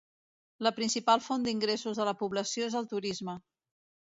La 0.67 0.71
principal 0.77 1.21
font 1.25 1.45
d'ingressos 1.47 1.99
de 2.01 2.07
la 2.11 2.15
població 2.25 2.67
és 2.71 2.79
el 2.81 2.89
turisme. 2.95 3.37